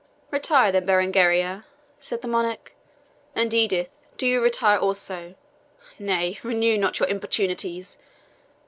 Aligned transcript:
"Retire, 0.31 0.71
then, 0.71 0.87
Berengaria," 0.87 1.65
said 1.99 2.23
the 2.23 2.27
Monarch; 2.27 2.73
"and, 3.35 3.53
Edith, 3.53 3.91
do 4.17 4.25
you 4.25 4.41
retire 4.41 4.79
also; 4.79 5.35
nay, 5.99 6.39
renew 6.41 6.75
not 6.75 6.97
your 6.97 7.07
importunities! 7.07 7.99